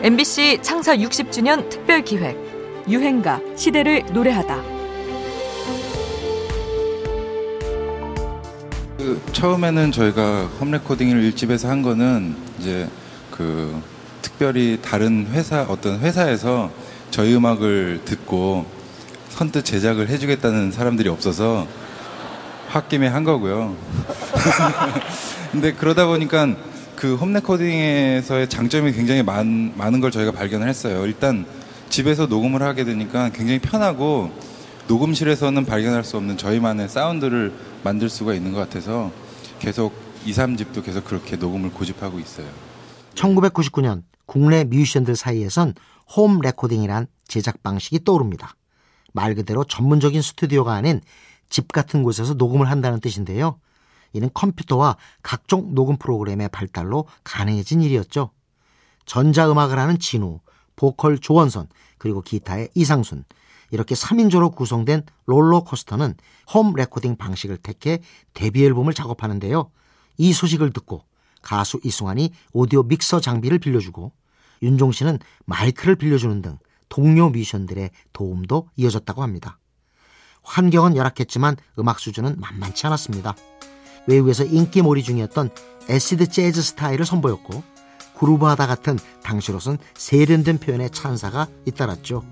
MBC 0.00 0.60
창사 0.62 0.96
60주년 0.96 1.68
특별 1.68 2.04
기획 2.04 2.38
유행가 2.88 3.40
시대를 3.56 4.04
노래하다. 4.12 4.62
그 8.96 9.20
처음에는 9.32 9.90
저희가 9.90 10.44
홈 10.60 10.70
레코딩을 10.70 11.32
1집에서 11.32 11.66
한 11.66 11.82
거는 11.82 12.36
이제 12.60 12.88
그 13.32 13.82
특별히 14.22 14.78
다른 14.80 15.26
회사 15.32 15.62
어떤 15.62 15.98
회사에서 15.98 16.70
저희 17.10 17.34
음악을 17.34 18.02
듣고 18.04 18.66
선뜻 19.30 19.64
제작을 19.64 20.08
해주겠다는 20.10 20.70
사람들이 20.70 21.08
없어서 21.08 21.66
홧김에 22.72 23.08
한 23.08 23.24
거고요. 23.24 23.74
근데 25.50 25.72
그러다 25.72 26.06
보니까 26.06 26.54
그 26.98 27.14
홈레코딩에서의 27.14 28.48
장점이 28.48 28.90
굉장히 28.90 29.22
많, 29.22 29.72
많은 29.76 30.00
걸 30.00 30.10
저희가 30.10 30.32
발견을 30.32 30.68
했어요. 30.68 31.06
일단 31.06 31.46
집에서 31.88 32.26
녹음을 32.26 32.60
하게 32.60 32.82
되니까 32.82 33.28
굉장히 33.28 33.60
편하고 33.60 34.32
녹음실에서는 34.88 35.64
발견할 35.64 36.02
수 36.02 36.16
없는 36.16 36.36
저희만의 36.36 36.88
사운드를 36.88 37.52
만들 37.84 38.08
수가 38.08 38.34
있는 38.34 38.52
것 38.52 38.58
같아서 38.58 39.12
계속 39.60 39.94
2, 40.24 40.32
3집도 40.32 40.84
계속 40.84 41.04
그렇게 41.04 41.36
녹음을 41.36 41.70
고집하고 41.70 42.18
있어요. 42.18 42.48
1999년 43.14 44.02
국내 44.26 44.64
뮤지션들 44.64 45.14
사이에선 45.14 45.74
홈 46.16 46.40
레코딩이란 46.40 47.06
제작 47.28 47.62
방식이 47.62 48.02
떠오릅니다. 48.02 48.56
말 49.12 49.36
그대로 49.36 49.62
전문적인 49.62 50.20
스튜디오가 50.20 50.74
아닌 50.74 51.00
집 51.48 51.70
같은 51.70 52.02
곳에서 52.02 52.34
녹음을 52.34 52.68
한다는 52.68 52.98
뜻인데요. 52.98 53.60
이는 54.12 54.30
컴퓨터와 54.32 54.96
각종 55.22 55.74
녹음 55.74 55.96
프로그램의 55.96 56.48
발달로 56.48 57.06
가능해진 57.24 57.82
일이었죠. 57.82 58.30
전자음악을 59.06 59.78
하는 59.78 59.98
진우, 59.98 60.40
보컬 60.76 61.18
조원선, 61.18 61.68
그리고 61.98 62.20
기타의 62.20 62.70
이상순, 62.74 63.24
이렇게 63.70 63.94
3인조로 63.94 64.54
구성된 64.54 65.02
롤러코스터는 65.26 66.14
home 66.54 66.74
recording 66.74 67.16
방식을 67.16 67.58
택해 67.58 68.00
데뷔 68.34 68.64
앨범을 68.64 68.94
작업하는데요. 68.94 69.70
이 70.16 70.32
소식을 70.32 70.72
듣고 70.72 71.04
가수 71.42 71.78
이승환이 71.84 72.32
오디오 72.52 72.82
믹서 72.82 73.20
장비를 73.20 73.58
빌려주고 73.58 74.12
윤종신은 74.62 75.18
마이크를 75.44 75.96
빌려주는 75.96 76.42
등 76.42 76.58
동료 76.88 77.30
뮤지션들의 77.30 77.90
도움도 78.12 78.70
이어졌다고 78.76 79.22
합니다. 79.22 79.58
환경은 80.42 80.96
열악했지만 80.96 81.56
음악 81.78 82.00
수준은 82.00 82.36
만만치 82.38 82.86
않았습니다. 82.86 83.36
외국에서 84.08 84.42
인기몰이 84.44 85.02
중이었던 85.02 85.50
acid 85.88 86.28
jazz 86.28 86.60
스타일을 86.62 87.04
선보였고 87.04 87.62
groove하다 88.18 88.66
같은 88.66 88.98
당시로선 89.22 89.78
세련된 89.94 90.58
표현의 90.58 90.90
찬사가 90.90 91.46
잇따랐죠. 91.66 92.24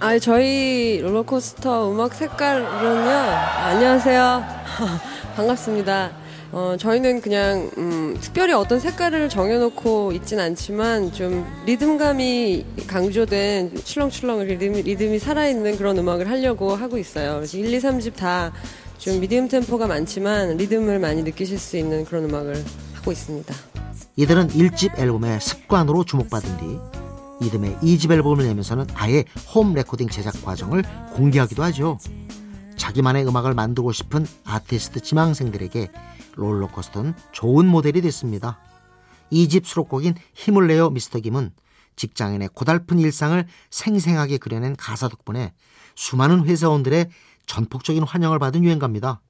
아, 0.00 0.18
저희 0.18 1.00
롤러코스터 1.00 1.92
음악 1.92 2.14
색깔은요. 2.14 3.10
안녕하세요. 3.10 4.44
반갑습니다. 5.36 6.10
어, 6.52 6.74
저희는 6.78 7.20
그냥 7.20 7.70
음, 7.78 8.16
특별히 8.20 8.52
어떤 8.54 8.80
색깔을 8.80 9.28
정해놓고 9.28 10.12
있진 10.12 10.40
않지만 10.40 11.12
좀 11.12 11.46
리듬감이 11.64 12.66
강조된 12.88 13.76
출렁출렁 13.84 14.40
리듬, 14.44 14.72
리듬이 14.72 15.18
살아있는 15.20 15.76
그런 15.76 15.96
음악을 15.98 16.28
하려고 16.28 16.74
하고 16.74 16.98
있어요. 16.98 17.36
그래서 17.36 17.56
1, 17.56 17.72
2, 17.72 17.78
3집 17.78 18.16
다 18.16 18.52
좀 19.00 19.18
medium 19.18 19.48
tempo가 19.48 19.86
많지만 19.86 20.58
리듬을 20.58 20.98
많이 20.98 21.22
느끼실 21.22 21.58
수 21.58 21.78
있는 21.78 22.04
그런 22.04 22.24
음악을 22.24 22.62
하고 22.92 23.10
있습니다. 23.10 23.54
이들은 24.16 24.48
1집 24.48 24.98
앨범의 24.98 25.40
습관으로 25.40 26.04
주목받은 26.04 26.58
뒤 26.58 27.46
이듬해 27.46 27.74
2집 27.78 28.10
앨범을 28.10 28.44
내면서는 28.46 28.86
아예 28.92 29.24
home 29.54 29.72
recording 29.72 30.10
제작 30.10 30.44
과정을 30.44 30.82
공개하기도 31.14 31.62
하죠. 31.62 31.98
자기만의 32.76 33.26
음악을 33.26 33.54
만들고 33.54 33.90
싶은 33.92 34.26
아티스트 34.44 35.00
지망생들에게 35.00 35.88
롤러코스터는 36.34 37.14
좋은 37.32 37.66
모델이 37.66 38.02
됐습니다. 38.02 38.60
2집 39.32 39.64
수록곡인 39.64 40.14
힘을 40.34 40.66
내요 40.66 40.90
미스터 40.90 41.20
김은 41.20 41.52
직장인의 41.96 42.50
고달픈 42.52 42.98
일상을 42.98 43.46
생생하게 43.70 44.36
그려낸 44.36 44.76
가사 44.76 45.08
덕분에 45.08 45.54
수많은 45.94 46.44
회사원들의 46.44 47.08
전폭적인 47.46 48.02
환영을 48.02 48.38
받은 48.38 48.64
유행가입니다. 48.64 49.20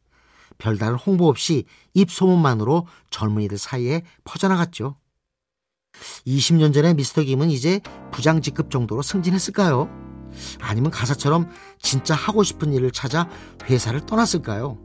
별다른 0.59 0.97
홍보 0.97 1.29
없이 1.29 1.65
입소문만으로 1.95 2.87
젊은이들 3.11 3.59
사이에 3.59 4.03
퍼져나갔죠. 4.25 4.97
20년 6.27 6.73
전에 6.73 6.95
미스터 6.95 7.23
김은 7.23 7.51
이제 7.51 7.81
부장직급 8.13 8.71
정도로 8.71 9.03
승진했을까요? 9.03 9.89
아니면 10.61 10.91
가사처럼 10.91 11.51
진짜 11.81 12.15
하고 12.15 12.43
싶은 12.43 12.73
일을 12.73 12.93
찾아 12.93 13.29
회사를 13.65 14.07
떠났을까요? 14.07 14.79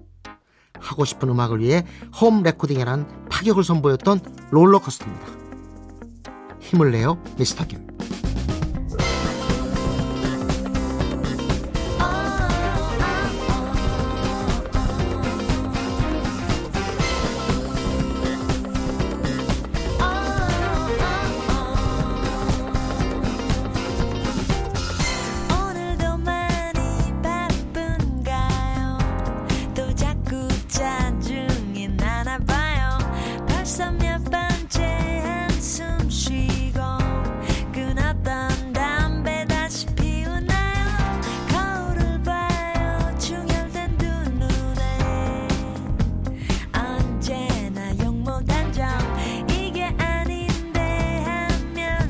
하고 0.80 1.06
싶은 1.06 1.30
음악을 1.30 1.60
위해 1.60 1.86
home 2.20 2.44
recording이라는 2.44 3.30
파격을 3.30 3.64
선보였던 3.64 4.50
롤러코스터입니다. 4.52 5.28
힘을 6.60 6.92
내요 6.92 7.22
미스터 7.38 7.66
김. 7.68 7.95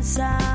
하 0.05 0.54